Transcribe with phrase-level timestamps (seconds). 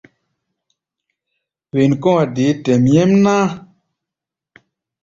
[1.73, 3.35] Wen kɔ̧́-a̧ deé tɛʼm nyɛ́mná.